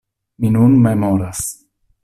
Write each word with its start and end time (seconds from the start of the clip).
Mi 0.39 0.49
nun 0.55 0.73
memoras. 0.87 1.45